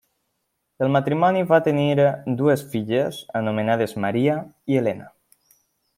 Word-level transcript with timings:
El 0.85 0.89
matrimoni 0.93 1.43
va 1.51 1.59
tenir 1.67 1.85
dues 2.41 2.63
filles 2.73 3.21
anomenades 3.41 3.97
Maria 4.07 4.39
i 4.75 4.81
Helena. 4.81 5.13